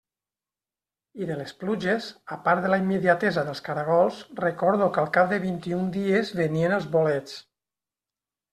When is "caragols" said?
3.69-4.23